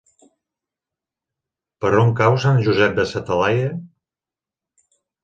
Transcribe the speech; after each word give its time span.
Per 1.85 1.91
on 2.03 2.09
cau 2.19 2.37
Sant 2.45 2.57
Josep 2.69 2.97
de 3.01 3.05
sa 3.13 3.21
Talaia? 3.29 3.69